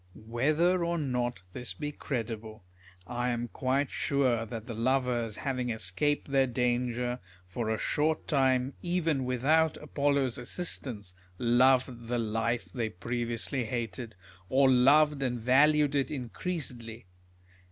Whether 0.15 0.83
or 0.83 0.97
not 0.97 1.43
this 1.53 1.75
be 1.75 1.91
credible, 1.91 2.63
I 3.05 3.29
am 3.29 3.49
quite 3.49 3.91
sure 3.91 4.47
that 4.47 4.65
the 4.65 4.73
lovers, 4.73 5.35
having 5.37 5.69
escaped 5.69 6.31
their 6.31 6.47
danger, 6.47 7.19
for 7.45 7.69
a 7.69 7.77
short 7.77 8.27
time 8.27 8.73
even 8.81 9.25
with 9.25 9.45
out 9.45 9.77
Apollo's 9.77 10.39
assistance, 10.39 11.13
loved 11.37 12.07
the 12.07 12.17
life 12.17 12.65
they 12.65 12.89
previously 12.89 13.65
hated; 13.65 14.15
or 14.49 14.71
loved 14.71 15.21
and 15.21 15.39
valued 15.39 15.93
it 15.93 16.07
increasedly. 16.09 17.05